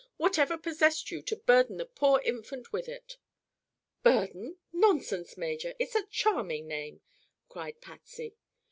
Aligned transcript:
Whatever 0.17 0.57
possessed 0.57 1.11
you 1.11 1.21
to 1.21 1.35
burden 1.35 1.77
the 1.77 1.85
poor 1.85 2.21
infant 2.25 2.73
with 2.73 2.89
it?" 2.89 3.17
"Burden? 4.01 4.57
Nonsense, 4.73 5.37
Major! 5.37 5.75
It's 5.77 5.93
a 5.93 6.07
charming 6.07 6.67
name," 6.67 7.01
cried 7.49 7.81
Patsy. 7.81 8.35